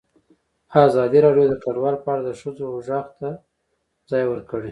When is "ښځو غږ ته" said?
2.41-3.29